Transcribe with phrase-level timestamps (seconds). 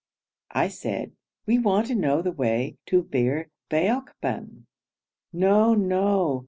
[0.55, 1.11] I said,
[1.45, 4.63] 'We want to know the way to Bir Baokban.'
[5.31, 6.39] 'No, no!